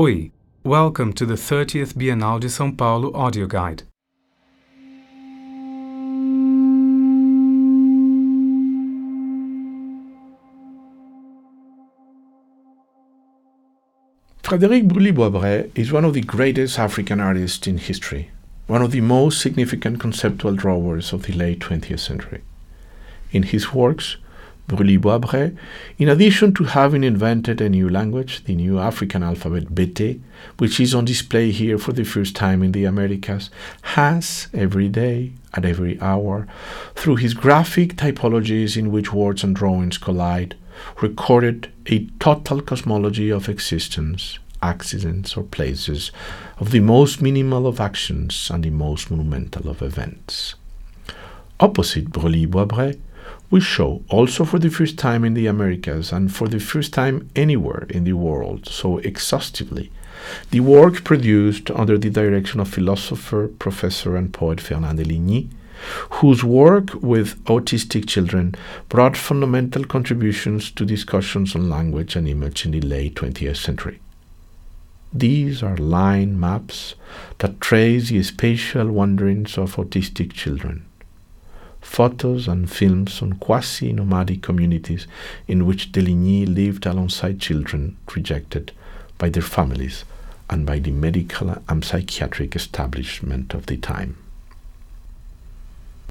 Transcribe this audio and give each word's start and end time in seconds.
Oi, 0.00 0.30
welcome 0.64 1.12
to 1.12 1.26
the 1.26 1.34
30th 1.34 1.92
Bienal 1.92 2.40
de 2.40 2.46
São 2.46 2.74
Paulo 2.74 3.12
audio 3.14 3.46
guide. 3.46 3.82
Frédéric 14.42 14.88
Bruly 14.88 15.12
Bouabré 15.12 15.70
is 15.74 15.92
one 15.92 16.06
of 16.06 16.14
the 16.14 16.22
greatest 16.22 16.78
African 16.78 17.20
artists 17.20 17.66
in 17.66 17.76
history, 17.76 18.30
one 18.68 18.80
of 18.80 18.92
the 18.92 19.02
most 19.02 19.38
significant 19.38 20.00
conceptual 20.00 20.54
drawers 20.54 21.12
of 21.12 21.24
the 21.24 21.34
late 21.34 21.58
20th 21.58 22.00
century. 22.00 22.40
In 23.32 23.42
his 23.42 23.74
works, 23.74 24.16
Bruly 24.70 24.98
Bouabré, 24.98 25.56
in 25.98 26.08
addition 26.08 26.54
to 26.54 26.64
having 26.64 27.02
invented 27.02 27.60
a 27.60 27.68
new 27.68 27.88
language, 27.88 28.44
the 28.44 28.54
new 28.54 28.78
African 28.78 29.22
alphabet 29.22 29.64
Bété, 29.74 30.20
which 30.58 30.78
is 30.78 30.94
on 30.94 31.04
display 31.04 31.50
here 31.50 31.76
for 31.76 31.92
the 31.92 32.04
first 32.04 32.36
time 32.36 32.62
in 32.62 32.72
the 32.72 32.84
Americas, 32.84 33.50
has 33.82 34.46
every 34.54 34.88
day, 34.88 35.32
at 35.54 35.64
every 35.64 36.00
hour, 36.00 36.46
through 36.94 37.16
his 37.16 37.34
graphic 37.34 37.96
typologies 37.96 38.76
in 38.76 38.92
which 38.92 39.12
words 39.12 39.42
and 39.42 39.56
drawings 39.56 39.98
collide, 39.98 40.56
recorded 41.02 41.70
a 41.86 42.06
total 42.20 42.60
cosmology 42.62 43.30
of 43.30 43.48
existence, 43.48 44.38
accidents, 44.62 45.36
or 45.36 45.42
places, 45.42 46.12
of 46.58 46.70
the 46.70 46.80
most 46.80 47.20
minimal 47.20 47.66
of 47.66 47.80
actions 47.80 48.50
and 48.52 48.64
the 48.64 48.70
most 48.70 49.10
monumental 49.10 49.68
of 49.68 49.82
events. 49.82 50.54
Opposite 51.58 52.10
Bruly 52.10 52.46
Bouabré, 52.46 52.98
we 53.50 53.60
show, 53.60 54.02
also 54.08 54.44
for 54.44 54.58
the 54.58 54.70
first 54.70 54.96
time 54.96 55.24
in 55.24 55.34
the 55.34 55.46
Americas 55.46 56.12
and 56.12 56.32
for 56.34 56.46
the 56.48 56.60
first 56.60 56.92
time 56.92 57.28
anywhere 57.34 57.86
in 57.90 58.04
the 58.04 58.12
world 58.12 58.68
so 58.68 58.98
exhaustively, 58.98 59.90
the 60.50 60.60
work 60.60 61.02
produced 61.02 61.70
under 61.70 61.98
the 61.98 62.10
direction 62.10 62.60
of 62.60 62.68
philosopher, 62.68 63.48
professor, 63.48 64.16
and 64.16 64.32
poet 64.32 64.60
Fernand 64.60 64.98
Deligny, 64.98 65.48
whose 66.10 66.44
work 66.44 66.94
with 67.02 67.42
autistic 67.44 68.06
children 68.06 68.54
brought 68.88 69.16
fundamental 69.16 69.84
contributions 69.84 70.70
to 70.70 70.84
discussions 70.84 71.54
on 71.54 71.70
language 71.70 72.16
and 72.16 72.28
image 72.28 72.66
in 72.66 72.72
the 72.72 72.80
late 72.82 73.14
20th 73.14 73.56
century. 73.56 73.98
These 75.12 75.62
are 75.62 75.76
line 75.76 76.38
maps 76.38 76.94
that 77.38 77.60
trace 77.60 78.10
the 78.10 78.22
spatial 78.22 78.92
wanderings 78.92 79.58
of 79.58 79.76
autistic 79.76 80.32
children. 80.32 80.84
Photos 81.80 82.46
and 82.46 82.70
films 82.70 83.22
on 83.22 83.34
quasi 83.34 83.92
nomadic 83.92 84.42
communities 84.42 85.06
in 85.48 85.66
which 85.66 85.92
Deligny 85.92 86.46
lived 86.46 86.86
alongside 86.86 87.40
children 87.40 87.96
rejected 88.14 88.72
by 89.18 89.28
their 89.28 89.42
families 89.42 90.04
and 90.48 90.66
by 90.66 90.78
the 90.78 90.90
medical 90.90 91.62
and 91.68 91.84
psychiatric 91.84 92.56
establishment 92.56 93.54
of 93.54 93.66
the 93.66 93.76
time. 93.76 94.16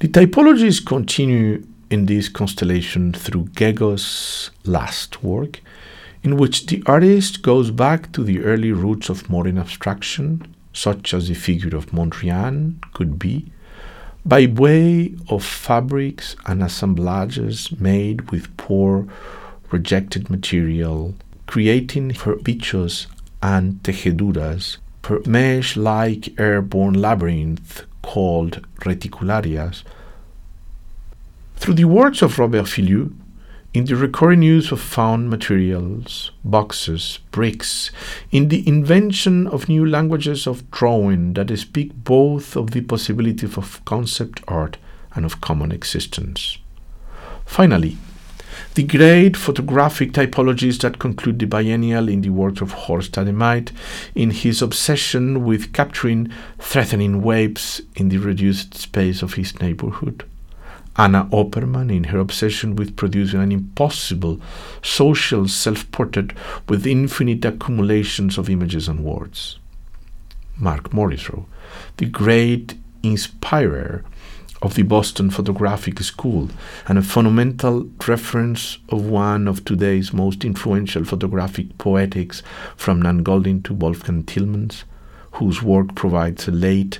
The 0.00 0.08
typologies 0.08 0.84
continue 0.84 1.66
in 1.90 2.06
this 2.06 2.28
constellation 2.28 3.12
through 3.12 3.48
Gego's 3.56 4.50
last 4.64 5.24
work, 5.24 5.60
in 6.22 6.36
which 6.36 6.66
the 6.66 6.82
artist 6.86 7.42
goes 7.42 7.70
back 7.70 8.12
to 8.12 8.22
the 8.22 8.40
early 8.44 8.72
roots 8.72 9.08
of 9.08 9.28
modern 9.30 9.58
abstraction, 9.58 10.54
such 10.72 11.14
as 11.14 11.28
the 11.28 11.34
figure 11.34 11.76
of 11.76 11.86
Mondrian 11.86 12.76
could 12.92 13.18
be, 13.18 13.50
by 14.28 14.44
way 14.44 15.14
of 15.30 15.42
fabrics 15.42 16.36
and 16.44 16.62
assemblages 16.62 17.72
made 17.80 18.30
with 18.30 18.54
poor, 18.58 19.08
rejected 19.70 20.28
material, 20.28 21.14
creating 21.46 22.10
her 22.10 22.34
bichos 22.36 23.06
and 23.42 23.82
tejeduras, 23.82 24.76
her 25.06 25.20
mesh-like 25.24 26.38
airborne 26.38 26.92
labyrinth 26.92 27.84
called 28.02 28.66
reticularias, 28.80 29.82
through 31.56 31.74
the 31.74 31.84
works 31.84 32.20
of 32.20 32.38
Robert 32.38 32.66
Filliou, 32.66 33.14
in 33.74 33.84
the 33.84 33.96
recurring 33.96 34.42
use 34.42 34.72
of 34.72 34.80
found 34.80 35.28
materials, 35.28 36.30
boxes, 36.44 37.18
bricks, 37.30 37.90
in 38.30 38.48
the 38.48 38.66
invention 38.66 39.46
of 39.46 39.68
new 39.68 39.84
languages 39.84 40.46
of 40.46 40.70
drawing 40.70 41.34
that 41.34 41.56
speak 41.58 41.92
both 42.04 42.56
of 42.56 42.70
the 42.70 42.80
possibility 42.80 43.46
of 43.46 43.84
concept 43.84 44.42
art 44.48 44.78
and 45.14 45.24
of 45.24 45.40
common 45.40 45.70
existence. 45.70 46.58
Finally, 47.44 47.98
the 48.74 48.82
great 48.82 49.36
photographic 49.36 50.12
typologies 50.12 50.80
that 50.80 50.98
conclude 50.98 51.38
the 51.38 51.46
biennial 51.46 52.08
in 52.08 52.22
the 52.22 52.30
work 52.30 52.60
of 52.60 52.72
Horst 52.72 53.12
Ademeit 53.12 53.70
in 54.14 54.30
his 54.30 54.62
obsession 54.62 55.44
with 55.44 55.72
capturing 55.72 56.32
threatening 56.58 57.22
waves 57.22 57.80
in 57.96 58.08
the 58.08 58.18
reduced 58.18 58.74
space 58.74 59.22
of 59.22 59.34
his 59.34 59.60
neighborhood. 59.60 60.24
Anna 60.98 61.26
Oppermann 61.26 61.94
in 61.94 62.04
her 62.04 62.18
obsession 62.18 62.74
with 62.74 62.96
producing 62.96 63.40
an 63.40 63.52
impossible 63.52 64.40
social 64.82 65.46
self 65.46 65.88
portrait 65.92 66.32
with 66.68 66.88
infinite 66.88 67.44
accumulations 67.44 68.36
of 68.36 68.50
images 68.50 68.88
and 68.88 69.04
words. 69.04 69.60
Mark 70.56 70.92
Morrisroe, 70.92 71.46
the 71.98 72.06
great 72.06 72.74
inspirer 73.04 74.04
of 74.60 74.74
the 74.74 74.82
Boston 74.82 75.30
Photographic 75.30 76.00
School 76.00 76.50
and 76.88 76.98
a 76.98 77.02
fundamental 77.02 77.88
reference 78.08 78.78
of 78.88 79.06
one 79.06 79.46
of 79.46 79.64
today's 79.64 80.12
most 80.12 80.44
influential 80.44 81.04
photographic 81.04 81.78
poetics 81.78 82.42
from 82.74 83.00
Nan 83.00 83.22
Goldin 83.22 83.62
to 83.62 83.72
Wolfgang 83.72 84.24
Tillmans, 84.24 84.82
whose 85.32 85.62
work 85.62 85.94
provides 85.94 86.48
a 86.48 86.50
late 86.50 86.98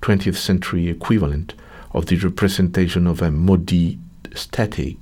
20th 0.00 0.36
century 0.36 0.88
equivalent 0.88 1.52
of 1.94 2.06
the 2.06 2.16
representation 2.16 3.06
of 3.06 3.22
a 3.22 3.30
maudit 3.30 3.98
static 4.34 4.96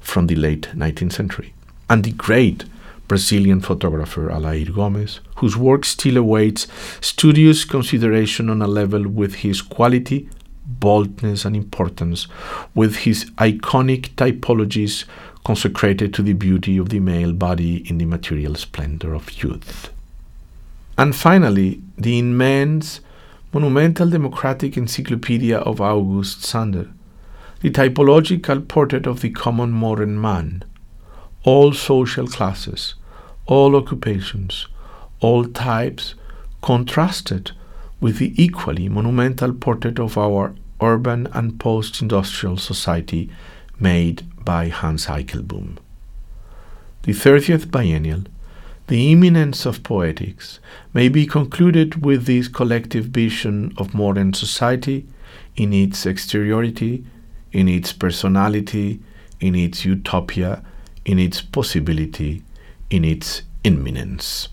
from 0.00 0.26
the 0.26 0.34
late 0.34 0.68
19th 0.74 1.12
century. 1.12 1.54
And 1.88 2.02
the 2.02 2.12
great 2.12 2.64
Brazilian 3.06 3.60
photographer 3.60 4.28
Alair 4.30 4.74
Gomes, 4.74 5.20
whose 5.36 5.56
work 5.56 5.84
still 5.84 6.16
awaits 6.16 6.66
studious 7.00 7.64
consideration 7.64 8.48
on 8.48 8.62
a 8.62 8.66
level 8.66 9.06
with 9.06 9.36
his 9.36 9.60
quality, 9.60 10.28
boldness, 10.64 11.44
and 11.44 11.54
importance, 11.54 12.26
with 12.74 12.96
his 12.96 13.26
iconic 13.32 14.14
typologies 14.14 15.04
consecrated 15.44 16.14
to 16.14 16.22
the 16.22 16.32
beauty 16.32 16.78
of 16.78 16.88
the 16.88 17.00
male 17.00 17.32
body 17.32 17.88
in 17.88 17.98
the 17.98 18.06
material 18.06 18.54
splendor 18.54 19.12
of 19.12 19.42
youth. 19.42 19.90
And 20.96 21.14
finally, 21.14 21.82
the 21.98 22.18
immense 22.18 23.00
monumental 23.52 24.08
democratic 24.08 24.76
encyclopedia 24.76 25.58
of 25.58 25.80
August 25.80 26.42
Sander, 26.42 26.88
the 27.60 27.70
typological 27.70 28.66
portrait 28.66 29.06
of 29.06 29.20
the 29.20 29.30
common 29.30 29.70
modern 29.70 30.20
man, 30.20 30.64
all 31.44 31.72
social 31.72 32.26
classes, 32.26 32.94
all 33.46 33.76
occupations, 33.76 34.66
all 35.20 35.44
types, 35.44 36.14
contrasted 36.62 37.52
with 38.00 38.18
the 38.18 38.32
equally 38.42 38.88
monumental 38.88 39.52
portrait 39.52 39.98
of 39.98 40.16
our 40.16 40.54
urban 40.80 41.28
and 41.32 41.60
post 41.60 42.00
industrial 42.00 42.56
society 42.56 43.30
made 43.78 44.26
by 44.44 44.68
Hans 44.68 45.06
Eijkelboom. 45.06 45.76
The 47.02 47.12
30th 47.12 47.70
Biennial 47.70 48.24
the 48.92 49.10
imminence 49.10 49.64
of 49.64 49.82
poetics 49.82 50.60
may 50.92 51.08
be 51.08 51.24
concluded 51.24 52.04
with 52.04 52.26
this 52.26 52.46
collective 52.46 53.06
vision 53.06 53.72
of 53.78 53.94
modern 53.94 54.34
society 54.34 55.06
in 55.56 55.72
its 55.72 56.04
exteriority, 56.04 57.02
in 57.52 57.68
its 57.68 57.90
personality, 57.90 59.00
in 59.40 59.54
its 59.54 59.86
utopia, 59.86 60.62
in 61.06 61.18
its 61.18 61.40
possibility, 61.40 62.42
in 62.90 63.02
its 63.02 63.40
imminence. 63.64 64.50